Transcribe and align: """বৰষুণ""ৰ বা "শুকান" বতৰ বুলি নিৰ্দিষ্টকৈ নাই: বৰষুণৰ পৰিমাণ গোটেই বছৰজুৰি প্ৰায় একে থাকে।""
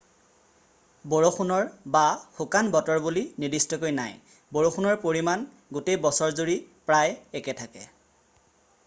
"""বৰষুণ""ৰ 1.13 1.65
বা 1.95 2.01
"শুকান" 2.37 2.71
বতৰ 2.75 3.03
বুলি 3.07 3.23
নিৰ্দিষ্টকৈ 3.43 3.93
নাই: 3.99 4.17
বৰষুণৰ 4.59 4.97
পৰিমাণ 5.05 5.45
গোটেই 5.79 6.01
বছৰজুৰি 6.07 6.57
প্ৰায় 6.89 7.15
একে 7.43 7.57
থাকে।"" 7.61 7.87